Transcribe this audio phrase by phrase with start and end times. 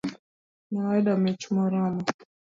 [0.69, 2.01] Ne wayudo mich moromo.